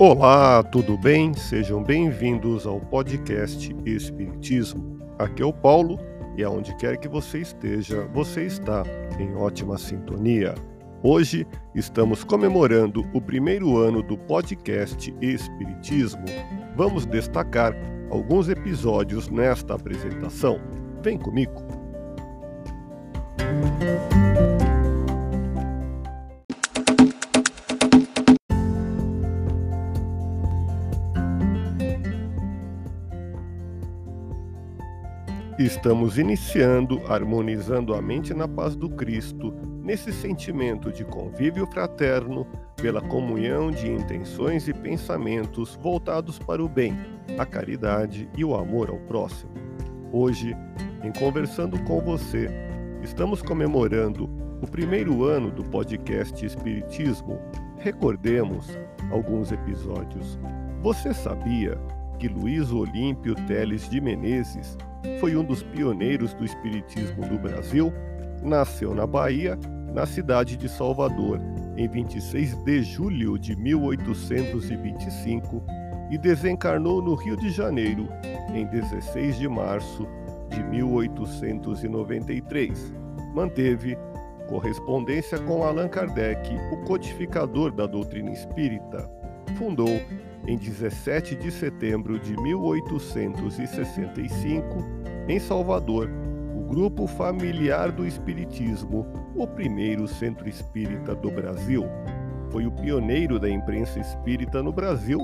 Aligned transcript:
Olá, 0.00 0.62
tudo 0.62 0.96
bem? 0.96 1.34
Sejam 1.34 1.82
bem-vindos 1.82 2.68
ao 2.68 2.78
podcast 2.78 3.74
Espiritismo. 3.84 4.96
Aqui 5.18 5.42
é 5.42 5.44
o 5.44 5.52
Paulo 5.52 5.98
e 6.36 6.44
aonde 6.44 6.72
quer 6.76 6.98
que 6.98 7.08
você 7.08 7.38
esteja, 7.38 8.08
você 8.14 8.44
está 8.44 8.84
em 9.18 9.34
ótima 9.34 9.76
sintonia. 9.76 10.54
Hoje 11.02 11.44
estamos 11.74 12.22
comemorando 12.22 13.04
o 13.12 13.20
primeiro 13.20 13.76
ano 13.76 14.00
do 14.00 14.16
podcast 14.16 15.12
Espiritismo. 15.20 16.26
Vamos 16.76 17.04
destacar 17.04 17.74
alguns 18.08 18.48
episódios 18.48 19.28
nesta 19.28 19.74
apresentação. 19.74 20.60
Vem 21.02 21.18
comigo. 21.18 21.77
Estamos 35.68 36.16
iniciando 36.16 36.98
harmonizando 37.06 37.92
a 37.94 38.00
mente 38.00 38.32
na 38.32 38.48
paz 38.48 38.74
do 38.74 38.88
Cristo, 38.88 39.52
nesse 39.84 40.10
sentimento 40.14 40.90
de 40.90 41.04
convívio 41.04 41.66
fraterno, 41.66 42.46
pela 42.74 43.02
comunhão 43.02 43.70
de 43.70 43.86
intenções 43.86 44.66
e 44.66 44.72
pensamentos 44.72 45.78
voltados 45.82 46.38
para 46.38 46.64
o 46.64 46.70
bem, 46.70 46.98
a 47.36 47.44
caridade 47.44 48.30
e 48.34 48.42
o 48.46 48.54
amor 48.56 48.88
ao 48.88 48.96
próximo. 49.00 49.52
Hoje, 50.10 50.56
em 51.04 51.12
conversando 51.12 51.78
com 51.84 52.00
você, 52.00 52.48
estamos 53.02 53.42
comemorando 53.42 54.24
o 54.62 54.66
primeiro 54.66 55.22
ano 55.24 55.50
do 55.50 55.62
podcast 55.64 56.46
Espiritismo. 56.46 57.38
Recordemos 57.76 58.70
alguns 59.10 59.52
episódios. 59.52 60.38
Você 60.80 61.12
sabia 61.12 61.78
que 62.18 62.26
Luiz 62.26 62.72
Olímpio 62.72 63.34
Teles 63.46 63.86
de 63.90 64.00
Menezes 64.00 64.78
foi 65.20 65.36
um 65.36 65.44
dos 65.44 65.62
pioneiros 65.62 66.34
do 66.34 66.44
espiritismo 66.44 67.24
no 67.26 67.38
Brasil, 67.38 67.92
nasceu 68.42 68.92
na 68.94 69.06
Bahia, 69.06 69.56
na 69.92 70.06
cidade 70.06 70.56
de 70.56 70.68
Salvador, 70.68 71.40
em 71.76 71.86
26 71.88 72.54
de 72.64 72.82
julho 72.82 73.38
de 73.38 73.54
1825 73.56 75.62
e 76.10 76.18
desencarnou 76.18 77.02
no 77.02 77.14
Rio 77.14 77.36
de 77.36 77.50
Janeiro 77.50 78.08
em 78.54 78.64
16 78.66 79.38
de 79.38 79.48
março 79.48 80.06
de 80.50 80.62
1893. 80.64 82.92
Manteve 83.34 83.96
correspondência 84.48 85.38
com 85.38 85.62
Allan 85.62 85.88
Kardec, 85.88 86.50
o 86.72 86.78
codificador 86.84 87.70
da 87.70 87.86
doutrina 87.86 88.32
espírita. 88.32 89.08
Fundou 89.56 90.00
em 90.46 90.56
17 90.56 91.36
de 91.36 91.50
setembro 91.50 92.18
de 92.18 92.34
1865, 92.40 94.97
em 95.28 95.38
Salvador, 95.38 96.10
o 96.56 96.62
Grupo 96.62 97.06
Familiar 97.06 97.92
do 97.92 98.04
Espiritismo, 98.06 99.06
o 99.36 99.46
primeiro 99.46 100.08
centro 100.08 100.48
espírita 100.48 101.14
do 101.14 101.30
Brasil. 101.30 101.84
Foi 102.50 102.66
o 102.66 102.72
pioneiro 102.72 103.38
da 103.38 103.50
imprensa 103.50 104.00
espírita 104.00 104.62
no 104.62 104.72
Brasil, 104.72 105.18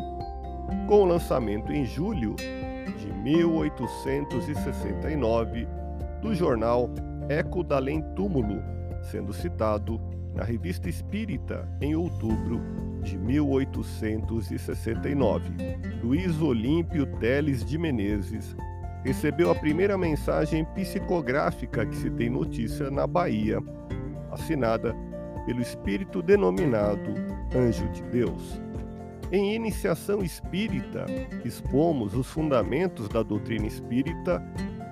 com 0.87 1.01
o 1.03 1.07
lançamento 1.07 1.73
em 1.73 1.87
julho 1.87 2.37
de 2.37 3.11
1869 3.23 5.67
do 6.21 6.35
jornal 6.35 6.91
Eco 7.31 7.65
da 7.65 7.77
Além 7.77 8.03
Túmulo, 8.15 8.63
sendo 9.11 9.33
citado 9.33 9.99
na 10.35 10.45
Revista 10.45 10.91
Espírita 10.91 11.67
em 11.81 11.97
outubro 11.97 12.61
de 13.03 13.17
1869. 13.17 15.51
Luiz 16.03 16.43
Olímpio 16.43 17.07
Teles 17.19 17.65
de 17.65 17.79
Menezes 17.79 18.55
recebeu 19.05 19.51
a 19.51 19.55
primeira 19.55 19.99
mensagem 19.99 20.65
psicográfica 20.65 21.85
que 21.85 21.97
se 21.97 22.09
tem 22.11 22.31
notícia 22.31 22.91
na 22.91 23.07
Bahia, 23.07 23.59
assinada 24.33 24.97
pelo 25.45 25.61
espírito 25.61 26.23
denominado 26.23 27.13
Anjo 27.55 27.87
de 27.91 28.03
Deus. 28.05 28.59
Em 29.31 29.55
Iniciação 29.55 30.23
Espírita, 30.23 31.05
expomos 31.45 32.15
os 32.15 32.29
fundamentos 32.29 33.07
da 33.09 33.23
doutrina 33.23 33.67
espírita 33.67 34.43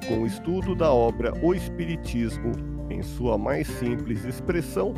com 0.07 0.23
o 0.23 0.27
estudo 0.27 0.75
da 0.75 0.93
obra 0.93 1.33
O 1.43 1.55
Espiritismo, 1.55 2.53
em 2.91 3.01
sua 3.03 3.39
mais 3.39 3.67
simples 3.69 4.25
expressão, 4.25 4.93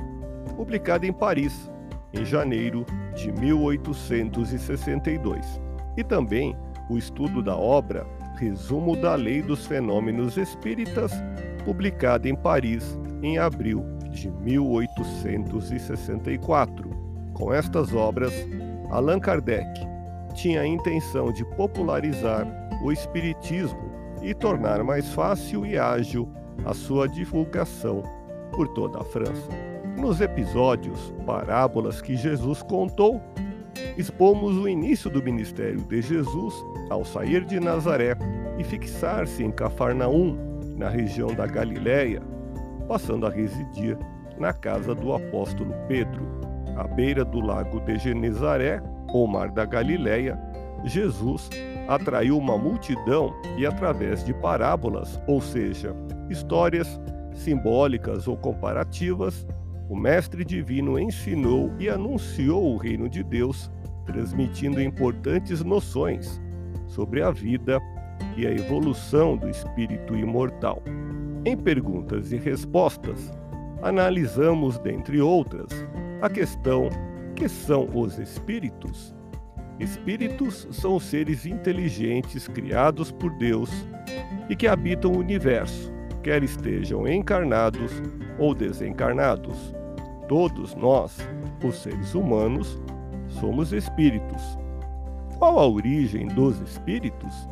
publicada 0.56 1.06
em 1.06 1.12
Paris, 1.12 1.70
em 2.12 2.25
janeiro 2.25 2.84
de 3.14 3.31
1862, 3.32 5.60
e 5.96 6.02
também 6.02 6.56
o 6.91 6.98
estudo 6.98 7.41
da 7.42 7.56
obra 7.56 8.04
Resumo 8.37 8.97
da 8.97 9.15
Lei 9.15 9.43
dos 9.43 9.67
Fenômenos 9.67 10.37
Espíritas, 10.37 11.12
publicada 11.65 12.28
em 12.28 12.34
Paris 12.34 12.99
em 13.22 13.39
abril 13.39 13.84
de 14.11 14.28
1864. 14.31 16.91
Com 17.33 17.53
estas 17.53 17.94
obras, 17.94 18.33
Allan 18.91 19.21
Kardec 19.21 19.94
tinha 20.34 20.62
a 20.62 20.67
intenção 20.67 21.33
de 21.33 21.44
popularizar 21.56 22.44
o 22.83 22.91
Espiritismo 22.93 23.94
e 24.23 24.34
tornar 24.34 24.83
mais 24.83 25.09
fácil 25.11 25.65
e 25.65 25.78
ágil 25.78 26.28
a 26.65 26.75
sua 26.75 27.09
divulgação 27.09 28.03
por 28.53 28.67
toda 28.69 29.00
a 29.00 29.05
França. 29.05 29.49
Nos 29.97 30.21
episódios 30.21 31.15
Parábolas 31.25 32.03
que 32.03 32.17
Jesus 32.17 32.62
contou, 32.62 33.23
expomos 33.97 34.57
o 34.57 34.69
início 34.69 35.11
do 35.11 35.23
ministério 35.23 35.81
de 35.83 36.03
Jesus 36.03 36.55
ao 36.91 37.05
sair 37.05 37.45
de 37.45 37.59
Nazaré 37.61 38.17
e 38.59 38.65
fixar-se 38.65 39.43
em 39.43 39.51
Cafarnaum, 39.51 40.37
na 40.77 40.89
região 40.89 41.29
da 41.29 41.47
Galiléia, 41.47 42.23
passando 42.89 43.27
a 43.27 43.31
residir 43.31 43.97
na 44.39 44.53
casa 44.53 44.95
do 44.95 45.12
apóstolo 45.12 45.75
Pedro, 45.87 46.23
à 46.77 46.85
beira 46.85 47.25
do 47.25 47.41
lago 47.41 47.81
de 47.81 47.99
Genezaré, 47.99 48.83
ou 49.12 49.29
mar 49.29 49.51
da 49.51 49.65
Galiléia, 49.65 50.39
Jesus 50.85 51.49
atraiu 51.89 52.37
uma 52.37 52.59
multidão 52.59 53.33
e 53.56 53.65
através 53.65 54.25
de 54.25 54.35
parábolas, 54.35 55.21
ou 55.27 55.41
seja, 55.41 55.95
histórias 56.29 57.01
simbólicas 57.33 58.27
ou 58.27 58.37
comparativas, 58.37 59.47
o 59.89 59.97
Mestre 59.97 60.45
Divino 60.45 60.99
ensinou 60.99 61.72
e 61.78 61.89
anunciou 61.89 62.72
o 62.72 62.77
reino 62.77 63.09
de 63.09 63.22
Deus, 63.22 63.71
transmitindo 64.06 64.81
importantes 64.83 65.62
noções 65.62 66.41
sobre 66.87 67.22
a 67.22 67.31
vida 67.31 67.81
e 68.37 68.47
a 68.47 68.50
evolução 68.50 69.37
do 69.37 69.49
espírito 69.49 70.15
imortal. 70.15 70.83
Em 71.44 71.56
perguntas 71.56 72.33
e 72.33 72.37
respostas, 72.37 73.31
analisamos, 73.83 74.78
dentre 74.78 75.21
outras, 75.21 75.69
a 76.23 76.31
questão: 76.31 76.89
que 77.37 77.49
são 77.49 77.89
os 77.94 78.19
espíritos? 78.19 79.15
Espíritos 79.78 80.69
são 80.71 81.00
seres 81.00 81.44
inteligentes 81.44 82.47
criados 82.47 83.11
por 83.11 83.31
Deus 83.37 83.71
e 84.49 84.55
que 84.55 84.69
habitam 84.69 85.12
o 85.12 85.19
universo, 85.19 85.93
quer 86.25 86.43
estejam 86.43 87.07
encarnados 87.07 87.93
ou 88.39 88.55
desencarnados. 88.55 89.75
Todos 90.27 90.75
nós, 90.75 91.19
os 91.62 91.77
seres 91.77 92.15
humanos, 92.15 92.81
somos 93.29 93.73
espíritos. 93.75 94.59
Qual 95.39 95.59
a 95.59 95.69
origem 95.69 96.27
dos 96.29 96.59
espíritos? 96.62 97.47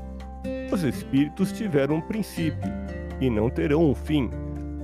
Os 0.72 0.82
espíritos 0.82 1.52
tiveram 1.52 1.96
um 1.96 2.00
princípio 2.00 2.72
e 3.20 3.28
não 3.28 3.50
terão 3.50 3.90
um 3.90 3.94
fim, 3.94 4.30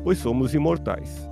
pois 0.04 0.18
somos 0.18 0.54
imortais. 0.54 1.26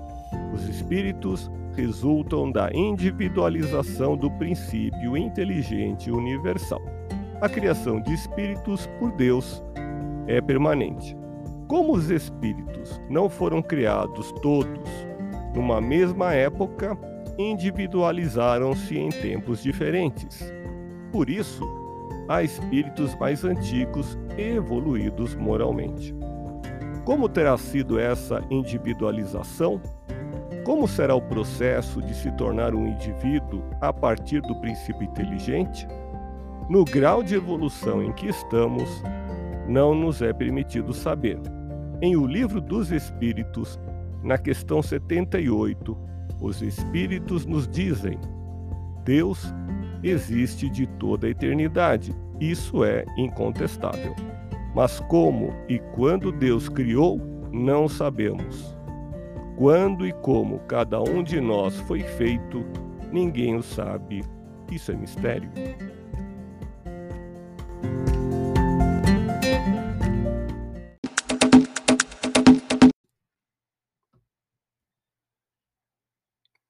Os 0.55 0.67
espíritos 0.67 1.51
resultam 1.77 2.51
da 2.51 2.71
individualização 2.73 4.17
do 4.17 4.31
princípio 4.31 5.15
inteligente 5.15 6.11
universal. 6.11 6.81
A 7.43 7.51
criação 7.51 8.01
de 8.01 8.15
espíritos 8.15 8.87
por 8.99 9.13
Deus 9.13 9.63
é 10.27 10.41
permanente. 10.41 11.15
Como 11.69 11.93
os 11.95 12.11
espíritos 12.11 13.01
não 13.11 13.29
foram 13.29 13.61
criados 13.61 14.33
todos 14.41 15.07
numa 15.55 15.81
mesma 15.81 16.35
época, 16.35 16.97
individualizaram-se 17.39 18.97
em 18.99 19.09
tempos 19.09 19.63
diferentes. 19.63 20.53
Por 21.11 21.31
isso, 21.31 21.65
há 22.29 22.43
espíritos 22.43 23.15
mais 23.17 23.43
antigos 23.43 24.19
evoluídos 24.37 25.35
moralmente. 25.35 26.15
Como 27.05 27.29
terá 27.29 27.57
sido 27.57 27.99
essa 27.99 28.45
individualização? 28.51 29.81
Como 30.63 30.87
será 30.87 31.15
o 31.15 31.23
processo 31.23 32.03
de 32.03 32.15
se 32.15 32.31
tornar 32.33 32.75
um 32.75 32.87
indivíduo 32.87 33.63
a 33.81 33.93
partir 33.93 34.41
do 34.43 34.55
princípio 34.57 35.05
inteligente? 35.05 35.89
No 36.69 36.85
grau 36.85 37.23
de 37.23 37.35
evolução 37.35 38.03
em 38.03 38.13
que 38.13 38.27
estamos, 38.27 39.03
não 39.69 39.95
nos 39.95 40.21
é 40.21 40.33
permitido 40.33 40.93
saber. 40.93 41.41
Em 42.03 42.15
O 42.15 42.27
Livro 42.27 42.61
dos 42.61 42.93
Espíritos, 42.93 43.81
na 44.23 44.37
questão 44.37 44.83
78, 44.83 45.97
os 46.43 46.61
Espíritos 46.61 47.47
nos 47.47 47.67
dizem: 47.67 48.19
Deus 49.03 49.55
existe 50.03 50.69
de 50.69 50.87
toda 50.87 51.27
a 51.27 51.31
eternidade. 51.31 52.15
Isso 52.39 52.85
é 52.85 53.03
incontestável. 53.17 54.15
Mas 54.75 55.01
como 55.09 55.55
e 55.71 55.79
quando 55.95 56.31
Deus 56.31 56.69
criou, 56.69 57.19
não 57.51 57.89
sabemos. 57.89 58.77
Quando 59.57 60.07
e 60.07 60.13
como 60.13 60.59
cada 60.69 61.01
um 61.01 61.23
de 61.23 61.41
nós 61.41 61.81
foi 61.81 62.01
feito, 62.01 62.63
ninguém 63.11 63.57
o 63.57 63.63
sabe. 63.63 64.23
Isso 64.71 64.93
é 64.93 64.97
mistério. 64.97 65.49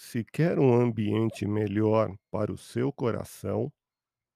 Se 0.00 0.24
quer 0.24 0.60
um 0.60 0.72
ambiente 0.72 1.44
melhor 1.44 2.16
para 2.30 2.52
o 2.52 2.56
seu 2.56 2.92
coração, 2.92 3.70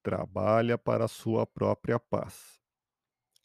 trabalha 0.03 0.77
para 0.77 1.05
a 1.05 1.07
sua 1.07 1.47
própria 1.47 1.97
paz. 1.97 2.59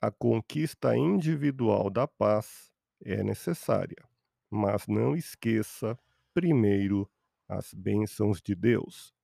A 0.01 0.11
conquista 0.11 0.97
individual 0.97 1.89
da 1.89 2.09
paz 2.09 2.73
é 3.05 3.23
necessária, 3.23 4.05
mas 4.51 4.89
não 4.89 5.15
esqueça, 5.15 5.97
primeiro, 6.35 7.09
as 7.49 7.73
bênçãos 7.73 8.43
de 8.43 8.57
Deus. 8.57 9.15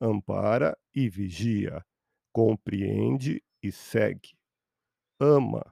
Ampara 0.00 0.76
e 0.94 1.10
vigia, 1.10 1.84
compreende 2.32 3.44
e 3.62 3.70
segue. 3.70 4.34
Ama 5.20 5.62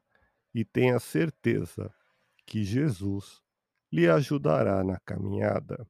e 0.55 0.63
tenha 0.63 1.01
certeza 1.01 1.91
que 2.45 2.63
Jesus 2.63 3.43
lhe 3.91 4.07
ajudará 4.07 4.85
na 4.85 5.01
caminhada. 5.01 5.89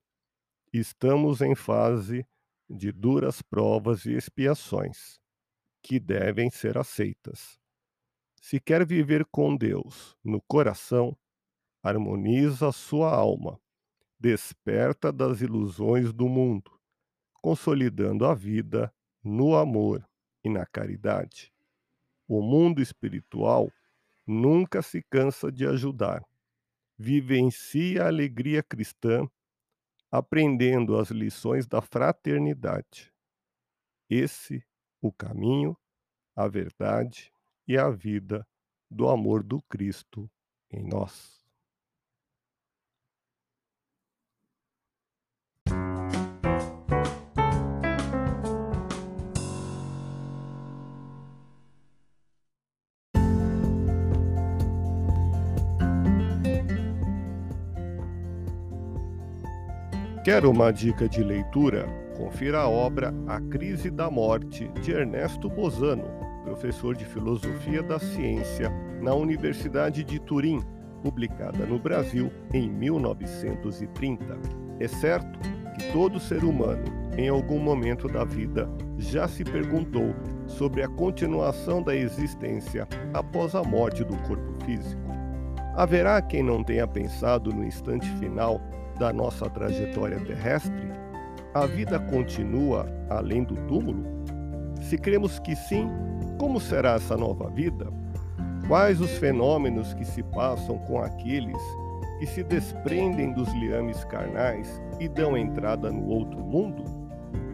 Estamos 0.73 1.41
em 1.41 1.57
fase 1.57 2.25
de 2.69 2.93
duras 2.93 3.43
provas 3.43 4.07
e 4.07 4.13
expiações, 4.13 5.21
que 5.83 5.99
devem 5.99 6.49
ser 6.49 6.79
aceitas. 6.79 7.59
Se 8.41 8.61
quer 8.61 8.87
viver 8.87 9.27
com 9.33 9.57
Deus 9.57 10.17
no 10.23 10.41
coração, 10.41 11.19
harmoniza 11.83 12.71
sua 12.71 13.13
alma, 13.13 13.61
desperta 14.17 15.11
das 15.11 15.41
ilusões 15.41 16.13
do 16.13 16.29
mundo, 16.29 16.71
consolidando 17.43 18.25
a 18.25 18.33
vida 18.33 18.95
no 19.25 19.57
amor 19.57 20.09
e 20.45 20.49
na 20.49 20.65
caridade. 20.65 21.53
O 22.29 22.41
mundo 22.41 22.81
espiritual 22.81 23.73
nunca 24.25 24.83
se 24.83 25.03
cansa 25.03 25.51
de 25.51 25.67
ajudar. 25.67 26.25
Vivencia 26.97 28.05
a 28.05 28.07
alegria 28.07 28.63
cristã 28.63 29.29
aprendendo 30.11 30.99
as 30.99 31.11
lições 31.11 31.67
da 31.67 31.81
fraternidade. 31.81 33.13
Esse 34.09 34.65
o 35.01 35.13
caminho, 35.13 35.77
a 36.35 36.49
verdade 36.49 37.33
e 37.67 37.79
a 37.79 37.89
vida 37.89 38.47
do 38.91 39.09
amor 39.09 39.43
do 39.43 39.63
Cristo 39.63 40.31
em 40.71 40.83
nós. 40.83 41.40
Quer 60.23 60.45
uma 60.45 60.71
dica 60.71 61.09
de 61.09 61.25
leitura? 61.25 61.87
Confira 62.15 62.59
a 62.59 62.69
obra 62.69 63.15
A 63.27 63.41
Crise 63.41 63.91
da 63.91 64.11
Morte, 64.11 64.69
de 64.83 64.93
Ernesto 64.93 65.49
Bozano, 65.49 66.05
professor 66.45 66.95
de 66.95 67.07
Filosofia 67.07 67.83
da 67.83 67.99
Ciência 67.99 68.71
na 69.01 69.15
Universidade 69.15 70.05
de 70.05 70.21
Turim, 70.21 70.61
publicada 71.03 71.65
no 71.65 71.79
Brasil 71.79 72.31
em 72.53 72.69
1930. 72.69 74.39
É 74.79 74.87
certo 74.87 75.39
que 75.75 75.91
todo 75.91 76.21
ser 76.21 76.45
humano, 76.45 76.85
em 77.17 77.31
algum 77.31 77.59
momento 77.59 78.07
da 78.07 78.23
vida, 78.23 78.69
já 78.99 79.27
se 79.27 79.43
perguntou 79.43 80.15
sobre 80.47 80.83
a 80.83 80.89
continuação 80.89 81.83
da 81.83 81.97
existência 81.97 82.87
após 83.15 83.55
a 83.55 83.63
morte 83.63 84.05
do 84.05 84.19
corpo 84.29 84.53
físico. 84.67 85.01
Haverá 85.75 86.21
quem 86.21 86.43
não 86.43 86.63
tenha 86.63 86.87
pensado 86.87 87.51
no 87.55 87.65
instante 87.65 88.07
final 88.19 88.61
da 89.01 89.13
nossa 89.15 89.49
trajetória 89.49 90.21
terrestre, 90.21 90.93
a 91.55 91.65
vida 91.65 91.99
continua 91.99 92.87
além 93.09 93.43
do 93.43 93.57
túmulo? 93.67 94.05
Se 94.83 94.99
cremos 94.99 95.39
que 95.39 95.57
sim, 95.57 95.89
como 96.39 96.61
será 96.61 96.97
essa 96.97 97.17
nova 97.17 97.49
vida? 97.49 97.87
Quais 98.69 99.01
os 99.01 99.13
fenômenos 99.13 99.95
que 99.95 100.05
se 100.05 100.23
passam 100.23 100.77
com 100.81 101.01
aqueles 101.01 101.57
que 102.19 102.27
se 102.27 102.45
desprendem 102.45 103.33
dos 103.33 103.51
liames 103.55 104.05
carnais 104.05 104.69
e 105.01 105.09
dão 105.09 105.35
entrada 105.35 105.91
no 105.91 106.07
outro 106.07 106.39
mundo? 106.39 106.85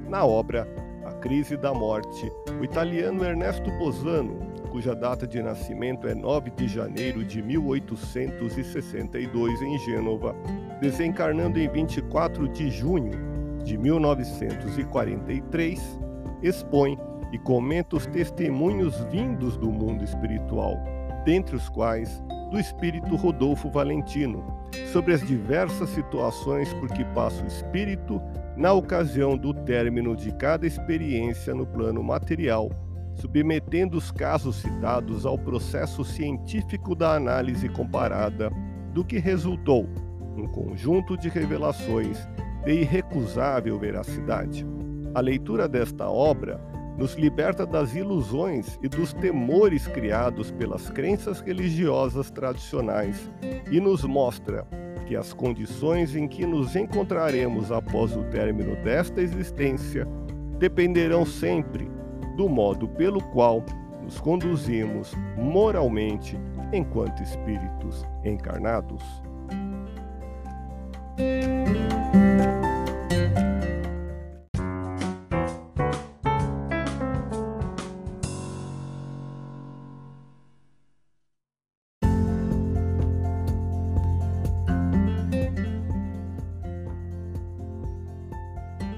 Na 0.08 0.26
obra 0.26 0.66
A 1.04 1.12
Crise 1.12 1.56
da 1.56 1.72
Morte, 1.72 2.28
o 2.60 2.64
italiano 2.64 3.24
Ernesto 3.24 3.70
Bozano, 3.78 4.36
cuja 4.72 4.96
data 4.96 5.28
de 5.28 5.40
nascimento 5.40 6.08
é 6.08 6.14
9 6.14 6.50
de 6.50 6.66
janeiro 6.66 7.24
de 7.24 7.40
1862 7.40 9.62
em 9.62 9.78
Gênova, 9.78 10.34
desencarnando 10.80 11.58
em 11.58 11.68
24 11.68 12.48
de 12.48 12.70
junho 12.70 13.12
de 13.64 13.76
1943, 13.76 16.00
expõe 16.42 16.98
e 17.32 17.38
comenta 17.38 17.96
os 17.96 18.06
testemunhos 18.06 18.94
vindos 19.10 19.56
do 19.56 19.68
mundo 19.70 20.04
espiritual, 20.04 20.76
dentre 21.24 21.56
os 21.56 21.68
quais 21.68 22.22
do 22.50 22.60
espírito 22.60 23.16
Rodolfo 23.16 23.68
Valentino, 23.70 24.44
sobre 24.92 25.12
as 25.12 25.26
diversas 25.26 25.88
situações 25.90 26.72
por 26.74 26.88
que 26.88 27.04
passa 27.06 27.42
o 27.42 27.46
espírito 27.46 28.22
na 28.56 28.72
ocasião 28.72 29.36
do 29.36 29.52
término 29.52 30.14
de 30.14 30.30
cada 30.32 30.64
experiência 30.66 31.52
no 31.54 31.66
plano 31.66 32.02
material, 32.02 32.70
submetendo 33.14 33.98
os 33.98 34.12
casos 34.12 34.56
citados 34.56 35.26
ao 35.26 35.36
processo 35.36 36.04
científico 36.04 36.94
da 36.94 37.14
análise 37.14 37.68
comparada 37.68 38.50
do 38.92 39.04
que 39.04 39.18
resultou 39.18 39.88
um 40.36 40.46
conjunto 40.46 41.16
de 41.16 41.28
revelações 41.28 42.26
de 42.64 42.72
irrecusável 42.72 43.78
veracidade. 43.78 44.66
A 45.14 45.20
leitura 45.20 45.68
desta 45.68 46.08
obra 46.08 46.60
nos 46.98 47.14
liberta 47.14 47.66
das 47.66 47.94
ilusões 47.94 48.78
e 48.82 48.88
dos 48.88 49.12
temores 49.12 49.86
criados 49.86 50.50
pelas 50.50 50.88
crenças 50.90 51.40
religiosas 51.40 52.30
tradicionais 52.30 53.30
e 53.70 53.80
nos 53.80 54.04
mostra 54.04 54.66
que 55.06 55.14
as 55.14 55.32
condições 55.32 56.16
em 56.16 56.26
que 56.26 56.44
nos 56.44 56.74
encontraremos 56.74 57.70
após 57.70 58.16
o 58.16 58.24
término 58.24 58.74
desta 58.82 59.20
existência 59.20 60.06
dependerão 60.58 61.24
sempre 61.24 61.88
do 62.36 62.48
modo 62.48 62.88
pelo 62.88 63.22
qual 63.30 63.64
nos 64.02 64.18
conduzimos 64.18 65.14
moralmente 65.36 66.38
enquanto 66.72 67.22
espíritos 67.22 68.04
encarnados. 68.24 69.25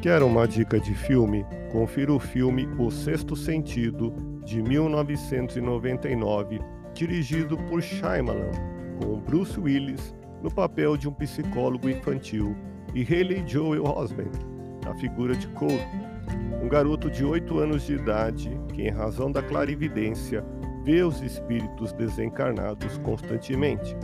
Quer 0.08 0.22
uma 0.22 0.48
dica 0.48 0.80
de 0.80 0.94
filme? 0.94 1.44
Confira 1.70 2.10
o 2.10 2.18
filme 2.18 2.66
O 2.78 2.90
Sexto 2.90 3.36
Sentido, 3.36 4.10
de 4.42 4.62
1999, 4.62 6.62
dirigido 6.94 7.58
por 7.68 7.82
Shyamalan, 7.82 8.50
com 8.98 9.20
Bruce 9.20 9.60
Willis 9.60 10.16
no 10.42 10.50
papel 10.50 10.96
de 10.96 11.06
um 11.06 11.12
psicólogo 11.12 11.90
infantil, 11.90 12.56
e 12.94 13.02
Haley 13.02 13.44
Joel 13.46 13.84
Osment, 13.84 14.32
a 14.90 14.94
figura 14.94 15.36
de 15.36 15.46
Cole, 15.48 15.78
um 16.62 16.70
garoto 16.70 17.10
de 17.10 17.22
8 17.22 17.58
anos 17.58 17.82
de 17.82 17.92
idade 17.92 18.58
que, 18.72 18.84
em 18.84 18.90
razão 18.90 19.30
da 19.30 19.42
clarividência, 19.42 20.42
vê 20.84 21.02
os 21.02 21.20
espíritos 21.20 21.92
desencarnados 21.92 22.96
constantemente. 23.04 23.94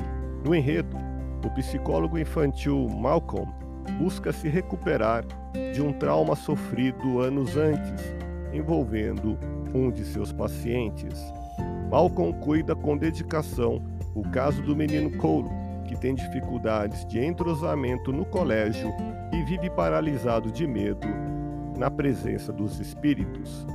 No 0.45 0.55
enredo, 0.55 0.99
o 1.43 1.49
psicólogo 1.55 2.19
infantil 2.19 2.91
Malcolm 2.91 3.64
busca 3.93 4.33
se 4.33 4.49
recuperar 4.49 5.25
de 5.73 5.81
um 5.83 5.93
trauma 5.93 6.35
sofrido 6.35 7.21
anos 7.21 7.57
antes, 7.57 8.03
envolvendo 8.53 9.39
um 9.75 9.91
de 9.91 10.05
seus 10.05 10.33
pacientes. 10.33 11.21
Malcolm 11.91 12.33
cuida 12.41 12.75
com 12.75 12.97
dedicação 12.97 13.83
o 14.15 14.23
caso 14.31 14.63
do 14.63 14.75
menino 14.75 15.17
Cole, 15.19 15.49
que 15.87 15.97
tem 15.97 16.15
dificuldades 16.15 17.05
de 17.07 17.25
entrosamento 17.25 18.13
no 18.13 18.25
colégio 18.25 18.93
e 19.33 19.43
vive 19.45 19.69
paralisado 19.71 20.51
de 20.51 20.67
medo 20.67 21.09
na 21.77 21.91
presença 21.91 22.53
dos 22.53 22.81
espíritos. 22.81 23.67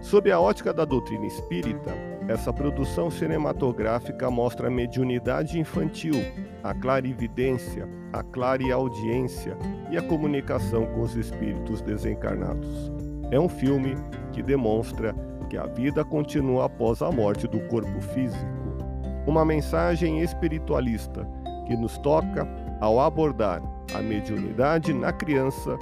Sob 0.00 0.30
a 0.30 0.40
ótica 0.40 0.72
da 0.72 0.84
doutrina 0.84 1.26
espírita, 1.26 1.92
essa 2.30 2.52
produção 2.52 3.10
cinematográfica 3.10 4.30
mostra 4.30 4.68
a 4.68 4.70
mediunidade 4.70 5.58
infantil, 5.58 6.14
a 6.62 6.72
clarividência, 6.72 7.88
a 8.12 8.22
clareaudiência 8.22 9.58
e 9.90 9.98
a 9.98 10.02
comunicação 10.02 10.86
com 10.86 11.00
os 11.00 11.16
espíritos 11.16 11.82
desencarnados. 11.82 12.92
É 13.32 13.40
um 13.40 13.48
filme 13.48 13.96
que 14.32 14.44
demonstra 14.44 15.12
que 15.48 15.56
a 15.56 15.66
vida 15.66 16.04
continua 16.04 16.66
após 16.66 17.02
a 17.02 17.10
morte 17.10 17.48
do 17.48 17.58
corpo 17.66 18.00
físico. 18.00 18.46
Uma 19.26 19.44
mensagem 19.44 20.20
espiritualista 20.20 21.26
que 21.66 21.76
nos 21.76 21.98
toca 21.98 22.48
ao 22.80 23.00
abordar 23.00 23.60
a 23.92 24.00
mediunidade 24.00 24.92
na 24.92 25.12
criança, 25.12 25.76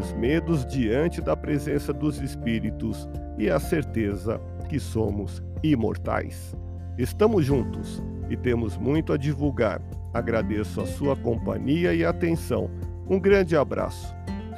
os 0.00 0.14
medos 0.14 0.64
diante 0.64 1.20
da 1.20 1.36
presença 1.36 1.92
dos 1.92 2.22
espíritos 2.22 3.06
e 3.36 3.50
a 3.50 3.60
certeza 3.60 4.40
que 4.66 4.80
somos 4.80 5.42
imortais. 5.62 6.56
Estamos 6.98 7.44
juntos 7.44 8.02
e 8.28 8.36
temos 8.36 8.76
muito 8.76 9.12
a 9.12 9.16
divulgar. 9.16 9.80
Agradeço 10.12 10.80
a 10.80 10.86
sua 10.86 11.16
companhia 11.16 11.94
e 11.94 12.04
atenção. 12.04 12.70
Um 13.08 13.18
grande 13.18 13.56
abraço. 13.56 14.14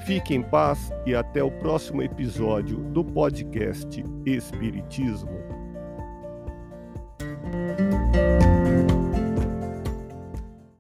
Fique 0.07 0.35
em 0.35 0.43
paz 0.43 0.93
e 1.07 1.15
até 1.15 1.43
o 1.43 1.51
próximo 1.51 2.03
episódio 2.03 2.79
do 2.79 3.05
podcast 3.05 4.03
Espiritismo. 4.27 5.42